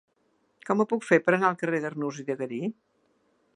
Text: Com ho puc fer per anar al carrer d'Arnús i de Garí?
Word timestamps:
Com 0.69 0.79
ho 0.83 0.87
puc 0.93 1.05
fer 1.09 1.19
per 1.27 1.35
anar 1.37 1.51
al 1.51 1.59
carrer 1.61 1.83
d'Arnús 1.85 2.21
i 2.23 2.25
de 2.33 2.39
Garí? 2.43 2.63